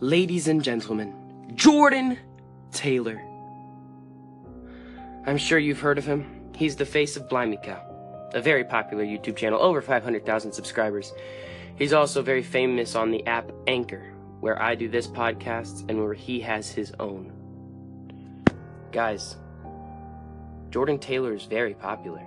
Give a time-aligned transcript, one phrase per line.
[0.00, 1.14] ladies and gentlemen,
[1.54, 2.18] Jordan
[2.70, 3.22] Taylor.
[5.26, 6.52] I'm sure you've heard of him.
[6.54, 7.82] He's the face of Blimey Cow,
[8.34, 11.12] a very popular YouTube channel, over 500,000 subscribers.
[11.76, 16.14] He's also very famous on the app Anchor, where I do this podcast and where
[16.14, 17.32] he has his own.
[18.92, 19.36] Guys,
[20.70, 22.22] Jordan Taylor is very popular.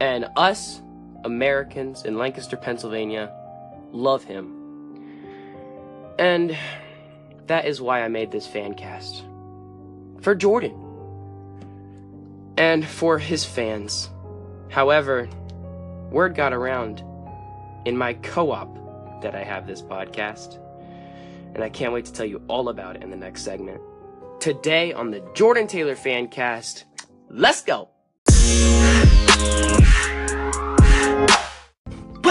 [0.00, 0.80] And us,
[1.24, 3.32] Americans in Lancaster, Pennsylvania,
[3.92, 4.59] love him.
[6.20, 6.54] And
[7.46, 9.24] that is why I made this fan cast.
[10.20, 10.76] For Jordan.
[12.58, 14.10] And for his fans.
[14.68, 15.30] However,
[16.10, 17.02] word got around
[17.86, 20.58] in my co op that I have this podcast.
[21.54, 23.80] And I can't wait to tell you all about it in the next segment.
[24.40, 26.84] Today on the Jordan Taylor fan cast,
[27.30, 27.88] let's go!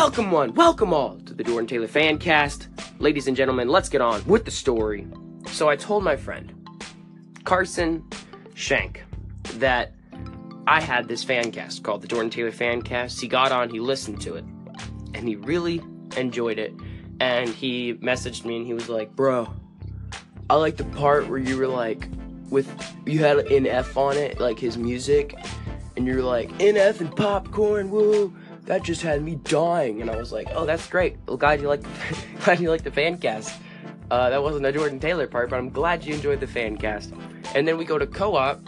[0.02, 2.70] Welcome one, welcome all to the Jordan Taylor fan cast.
[3.00, 5.06] Ladies and gentlemen, let's get on with the story.
[5.48, 6.54] So I told my friend,
[7.44, 8.08] Carson
[8.54, 9.04] Shank,
[9.56, 9.92] that
[10.66, 13.20] I had this fan cast called the Jordan Taylor fan cast.
[13.20, 14.46] He got on, he listened to it,
[15.14, 15.82] and he really
[16.16, 16.74] enjoyed it.
[17.20, 19.54] And he messaged me and he was like, Bro,
[20.50, 22.08] I like the part where you were like,
[22.50, 22.74] with
[23.06, 25.38] you had an F on it, like his music,
[25.98, 28.34] and you're like, NF and popcorn, woo
[28.70, 30.00] that just had me dying.
[30.00, 31.18] And I was like, oh, that's great.
[31.26, 31.82] Well, glad you like,
[32.46, 33.60] glad you like the fan cast.
[34.12, 37.12] Uh, that wasn't a Jordan Taylor part, but I'm glad you enjoyed the fan cast.
[37.56, 38.62] And then we go to co-op,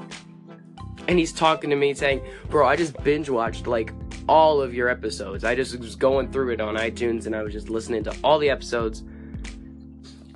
[1.07, 3.93] and he's talking to me saying, bro, I just binge watched like
[4.27, 5.43] all of your episodes.
[5.43, 8.39] I just was going through it on iTunes, and I was just listening to all
[8.39, 9.03] the episodes.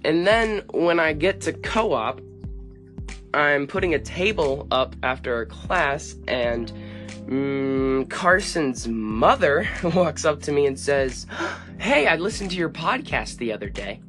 [0.04, 2.22] And then when I get to co-op,
[3.34, 6.72] I'm putting a table up after a class, and
[7.28, 11.26] Mm, Carson's mother walks up to me and says,
[11.80, 14.02] Hey, I listened to your podcast the other day.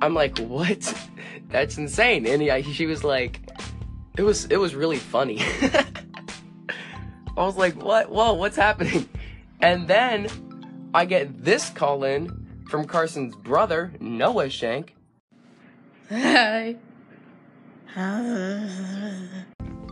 [0.00, 0.94] I'm like, What?
[1.48, 2.26] That's insane.
[2.26, 3.40] And he, she was like,
[4.16, 5.40] It was it was really funny.
[7.36, 8.10] I was like, What?
[8.10, 9.08] Whoa, what's happening?
[9.60, 10.28] And then
[10.92, 14.94] I get this call in from Carson's brother, Noah Shank.
[16.10, 16.76] Hi.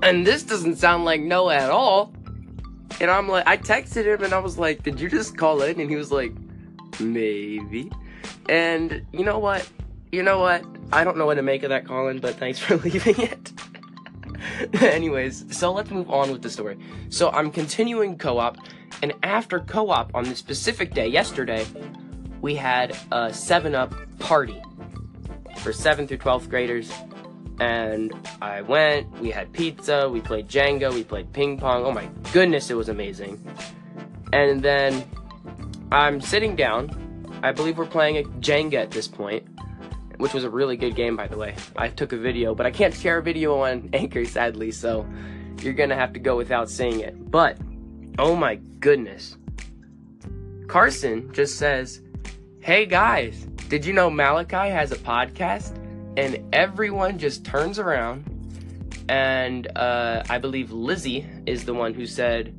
[0.03, 2.13] And this doesn't sound like Noah at all.
[3.01, 5.81] And I'm like, I texted him and I was like, Did you just call in?
[5.81, 6.33] And he was like,
[6.99, 7.91] Maybe.
[8.49, 9.69] And you know what?
[10.13, 10.65] You know what?
[10.93, 13.53] I don't know what to make of that, Colin, but thanks for leaving it.
[14.83, 16.79] Anyways, so let's move on with the story.
[17.11, 18.59] So I'm continuing co op,
[19.03, 21.65] and after co op on this specific day, yesterday,
[22.41, 24.61] we had a 7 Up party
[25.59, 26.91] for 7th through 12th graders
[27.61, 31.85] and I went, we had pizza, we played Jenga, we played ping pong.
[31.85, 33.39] Oh my goodness, it was amazing.
[34.33, 35.05] And then
[35.93, 36.97] I'm sitting down.
[37.43, 39.47] I believe we're playing a Jenga at this point,
[40.17, 41.55] which was a really good game, by the way.
[41.77, 45.07] I took a video, but I can't share a video on Anchor, sadly, so
[45.61, 47.31] you're gonna have to go without seeing it.
[47.31, 47.59] But,
[48.19, 49.37] oh my goodness.
[50.67, 52.01] Carson just says,
[52.61, 55.80] Hey guys, did you know Malachi has a podcast?
[56.17, 58.25] And everyone just turns around
[59.09, 62.55] and uh, i believe lizzie is the one who said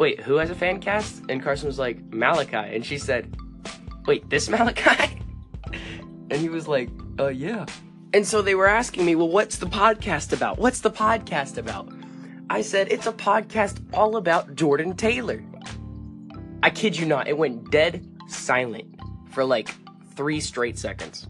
[0.00, 1.22] wait who has a fan cast?
[1.28, 2.56] And carson was like malachi.
[2.56, 3.36] And she said
[4.06, 5.20] wait this malachi?
[6.30, 7.66] And he was like uh yeah.
[8.12, 10.58] And so they were asking me well what's the podcast about?
[10.58, 11.92] What's the podcast about?
[12.48, 15.44] I said it's a podcast all about jordan taylor.
[16.62, 18.98] I kid you not it went dead silent
[19.30, 19.68] for like
[20.14, 21.28] three straight seconds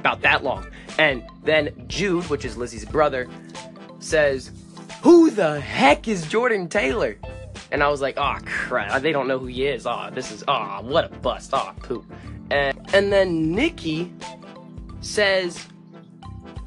[0.00, 0.66] about that long.
[0.98, 3.28] And then Jude, which is Lizzie's brother,
[4.00, 4.50] says,
[5.02, 7.18] Who the heck is Jordan Taylor?
[7.72, 9.86] And I was like, oh crap, they don't know who he is.
[9.86, 11.50] Oh, this is oh what a bust.
[11.52, 12.04] Oh poop.
[12.50, 14.12] And and then Nikki
[15.00, 15.66] says,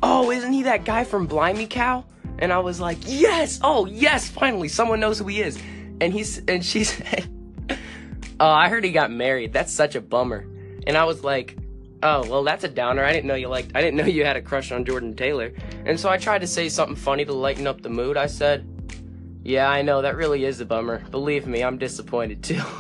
[0.02, 2.06] Oh, isn't he that guy from Blimey Cow?
[2.40, 5.62] And I was like, Yes, oh yes, finally someone knows who he is.
[6.00, 7.28] And he's and she said,
[8.40, 9.52] Oh, I heard he got married.
[9.52, 10.48] That's such a bummer.
[10.88, 11.58] And I was like,
[12.04, 13.04] oh well that's a downer.
[13.04, 15.54] I didn't know you liked i didn't know you had a crush on jordan taylor.
[15.86, 18.18] And so i tried to say something funny to lighten up the mood.
[18.18, 18.70] I said
[19.44, 21.00] yeah i know that really is a bummer.
[21.10, 22.62] Believe me i'm disappointed too.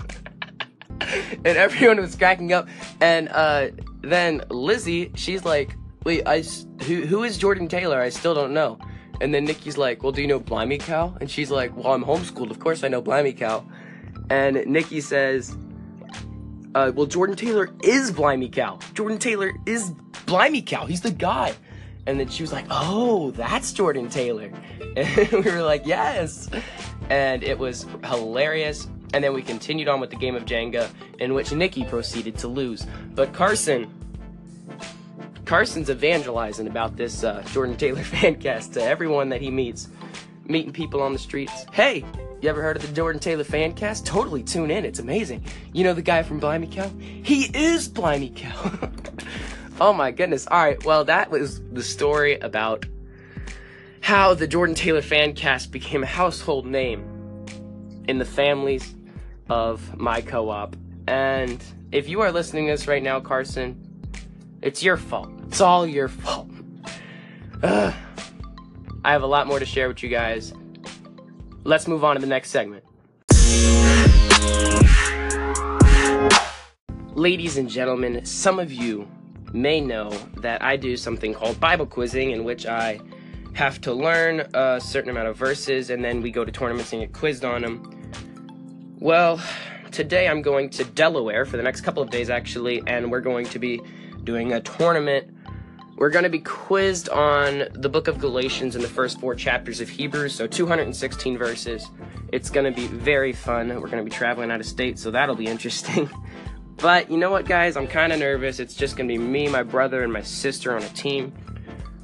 [1.46, 2.68] And everyone was cracking up.
[3.02, 3.70] And uh,
[4.02, 6.42] then lizzie she's like wait i
[6.84, 8.00] who, who is jordan taylor?
[8.02, 8.78] I still don't know.
[9.22, 11.16] And then nikki's like well do you know blimey cow?
[11.22, 12.52] And she's like well i'm homeschooled.
[12.52, 13.66] Of course i know blimey cow.
[14.30, 15.56] And nikki says
[16.75, 18.80] uh, well, Jordan Taylor is Blimey Cow.
[18.94, 19.92] Jordan Taylor is
[20.25, 20.86] Blimey Cow.
[20.86, 21.54] He's the guy.
[22.06, 24.52] And then she was like, oh, that's Jordan Taylor.
[24.96, 26.50] And we were like, yes.
[27.10, 28.88] And it was hilarious.
[29.12, 30.88] And then we continued on with the game of Jenga,
[31.20, 32.86] in which Nikki proceeded to lose.
[33.16, 33.92] But Carson,
[35.46, 39.88] Carson's evangelizing about this uh, Jordan Taylor fan cast to everyone that he meets,
[40.46, 41.66] meeting people on the streets.
[41.72, 42.06] Hey,
[42.44, 44.06] you ever heard of the Jordan Taylor fan cast?
[44.06, 45.45] Totally tune in, it's amazing.
[45.72, 46.90] You know the guy from Blimey Cow?
[47.00, 48.90] He is Blimey Cow.
[49.80, 50.45] oh my goodness.
[50.48, 52.86] All right, well, that was the story about
[54.01, 57.45] how the Jordan Taylor fan cast became a household name
[58.10, 58.94] in the families
[59.50, 60.75] of my co op.
[61.07, 61.63] And
[61.94, 63.81] if you are listening to this right now, Carson,
[64.62, 65.30] it's your fault.
[65.48, 66.50] It's all your fault.
[67.63, 67.94] Ugh.
[69.06, 70.54] I have a lot more to share with you guys.
[71.65, 72.83] Let's move on to the next segment.
[77.15, 79.07] Ladies and gentlemen, some of you
[79.54, 83.00] may know that I do something called Bible quizzing, in which I
[83.54, 87.01] have to learn a certain amount of verses and then we go to tournaments and
[87.01, 88.98] get quizzed on them.
[89.00, 89.39] Well,
[89.92, 93.45] today I'm going to Delaware for the next couple of days actually, and we're going
[93.45, 93.81] to be
[94.25, 95.33] doing a tournament.
[95.95, 99.80] We're going to be quizzed on the book of Galatians and the first four chapters
[99.80, 101.88] of Hebrews, so 216 verses.
[102.31, 103.69] It's going to be very fun.
[103.69, 106.10] We're going to be traveling out of state, so that'll be interesting.
[106.78, 107.78] but you know what, guys?
[107.78, 108.60] I'm kind of nervous.
[108.60, 111.31] It's just going to be me, my brother, and my sister on a team.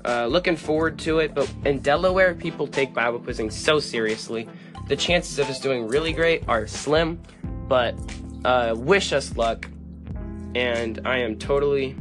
[0.05, 4.47] Uh, looking forward to it, but in Delaware, people take Bible quizzing so seriously.
[4.87, 7.21] The chances of us doing really great are slim,
[7.67, 7.95] but
[8.45, 9.67] uh, wish us luck.
[10.55, 11.95] And I am totally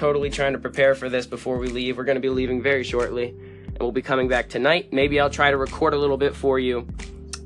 [0.00, 1.98] totally trying to prepare for this before we leave.
[1.98, 3.28] We're going to be leaving very shortly,
[3.66, 4.94] and we'll be coming back tonight.
[4.94, 6.88] Maybe I'll try to record a little bit for you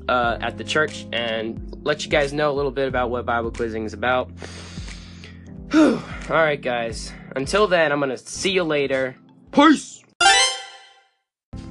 [0.07, 3.51] uh, at the church and let you guys know a little bit about what Bible
[3.51, 4.31] quizzing is about.
[5.73, 5.99] All
[6.29, 7.11] right, guys.
[7.35, 9.17] Until then, I'm going to see you later.
[9.51, 10.01] Peace!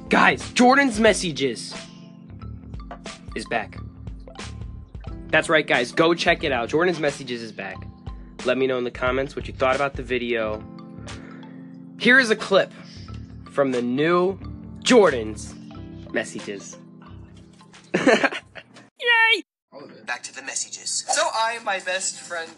[0.09, 1.73] Guys, Jordan's Messages
[3.35, 3.79] is back.
[5.29, 5.91] That's right, guys.
[5.91, 6.69] Go check it out.
[6.69, 7.77] Jordan's Messages is back.
[8.45, 10.63] Let me know in the comments what you thought about the video.
[12.05, 12.71] Here is a clip
[13.49, 14.37] from the new
[14.83, 15.55] Jordan's
[16.13, 16.77] messages.
[17.95, 19.43] Yay!
[20.05, 21.03] Back to the messages.
[21.07, 22.51] So I, my best friend,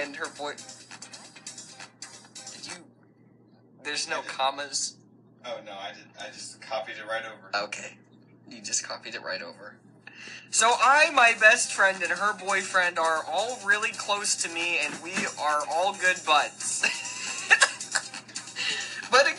[0.00, 0.54] and her boy.
[2.54, 2.72] Did you?
[3.84, 4.96] There's no commas.
[5.44, 6.04] Oh no, I did.
[6.18, 7.64] I just copied it right over.
[7.64, 7.98] Okay,
[8.48, 9.76] you just copied it right over.
[10.48, 14.94] So I, my best friend, and her boyfriend are all really close to me, and
[15.04, 16.86] we are all good buds.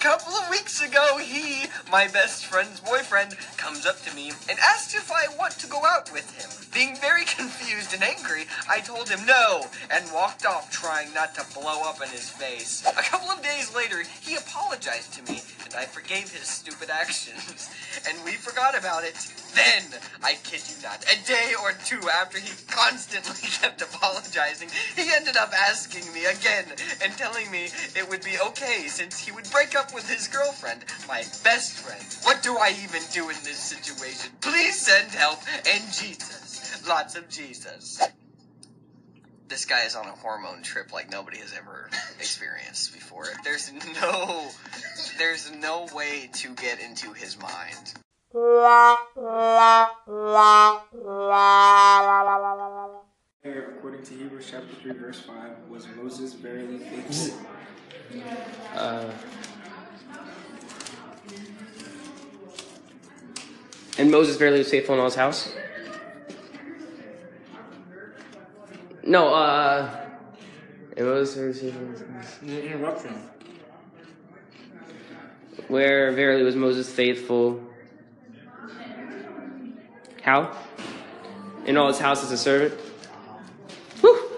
[0.03, 4.93] Couple of weeks ago, he, my best friend's boyfriend, comes up to me and asks
[4.93, 6.51] if I want to go out with him.
[6.73, 11.45] Being very confused and angry, I told him no and walked off trying not to
[11.57, 12.85] blow up in his face.
[12.85, 15.39] A couple of days later, he apologized to me
[15.75, 17.69] I forgave his stupid actions.
[18.09, 19.15] And we forgot about it.
[19.55, 19.83] Then,
[20.23, 25.37] I kid you not, a day or two after he constantly kept apologizing, he ended
[25.37, 26.65] up asking me again
[27.03, 30.83] and telling me it would be okay since he would break up with his girlfriend,
[31.07, 32.03] my best friend.
[32.23, 34.31] What do I even do in this situation?
[34.41, 36.83] Please send help and Jesus.
[36.87, 38.01] Lots of Jesus.
[39.53, 43.27] This guy is on a hormone trip like nobody has ever experienced before.
[43.43, 43.71] There's
[44.01, 44.49] no
[45.19, 47.93] there's no way to get into his mind.
[53.45, 57.37] According to Hebrews chapter 3, verse 5, was Moses verily faithful?
[58.75, 59.11] Uh,
[63.99, 65.53] and Moses barely was faithful in all his house?
[69.13, 70.07] No, uh.
[70.97, 73.13] It was Interruption.
[75.67, 77.61] where verily was Moses faithful.
[80.23, 80.57] How?
[81.67, 82.73] In all his house as a servant?
[84.01, 84.31] Whew.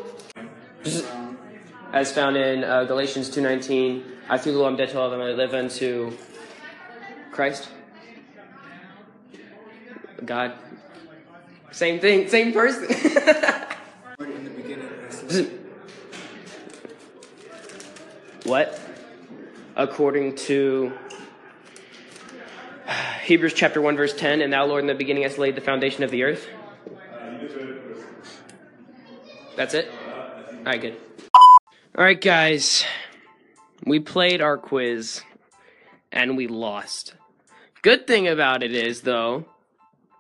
[1.93, 5.11] As found in uh, Galatians 2.19, I through the law am dead to all of
[5.11, 6.11] them, I live unto
[7.31, 7.69] Christ.
[10.25, 10.51] God.
[11.71, 12.87] Same thing, same person.
[14.19, 15.24] in the beginning, as the
[18.43, 18.79] what?
[19.75, 20.93] According to
[23.23, 26.03] Hebrews chapter 1, verse 10, and thou, Lord, in the beginning hast laid the foundation
[26.03, 26.47] of the earth.
[29.55, 29.91] That's it?
[30.59, 30.97] Alright, good.
[31.97, 32.85] Alright, guys.
[33.85, 35.21] We played our quiz
[36.11, 37.15] and we lost.
[37.81, 39.45] Good thing about it is, though,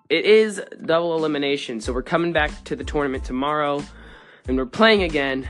[0.09, 1.81] it is double elimination.
[1.81, 3.83] So we're coming back to the tournament tomorrow
[4.47, 5.47] and we're playing again.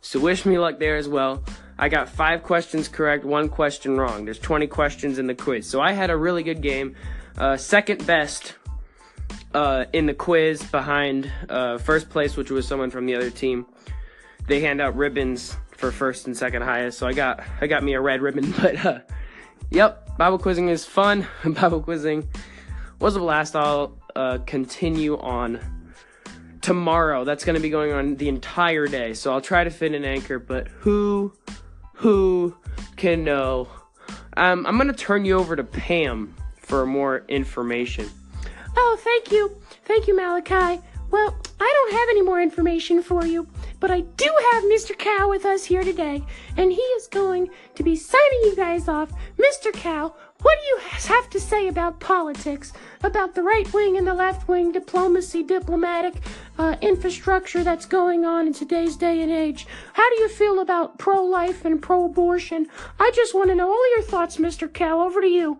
[0.00, 1.44] So wish me luck there as well.
[1.78, 4.24] I got five questions correct, one question wrong.
[4.24, 5.68] There's 20 questions in the quiz.
[5.68, 6.94] So I had a really good game.
[7.36, 8.54] Uh, second best
[9.54, 13.66] uh, in the quiz behind uh, first place, which was someone from the other team.
[14.46, 17.94] They hand out ribbons for first and second highest, so I got I got me
[17.94, 18.52] a red ribbon.
[18.60, 19.00] But uh,
[19.70, 21.26] yep, Bible quizzing is fun.
[21.44, 22.28] Bible quizzing
[22.98, 23.56] was a blast.
[23.56, 25.60] I'll uh, continue on
[26.62, 27.24] tomorrow.
[27.24, 30.04] That's going to be going on the entire day, so I'll try to fit an
[30.04, 30.38] anchor.
[30.38, 31.32] But who
[31.94, 32.56] who
[32.96, 33.68] can know?
[34.36, 38.08] Um, I'm going to turn you over to Pam for more information.
[38.76, 39.54] Oh, thank you.
[39.84, 40.80] Thank you, Malachi.
[41.10, 43.44] Well, I don't have any more information for you,
[43.82, 44.96] but I do have Mr.
[44.96, 46.22] Cow with us here today,
[46.56, 49.10] and he is going to be signing you guys off.
[49.36, 49.72] Mr.
[49.72, 52.72] Cow, what do you have to say about politics,
[53.02, 56.14] about the right wing and the left wing, diplomacy, diplomatic
[56.58, 59.66] uh, infrastructure that's going on in today's day and age?
[59.94, 62.68] How do you feel about pro life and pro abortion?
[63.00, 64.72] I just want to know all your thoughts, Mr.
[64.72, 65.00] Cow.
[65.00, 65.58] Over to you.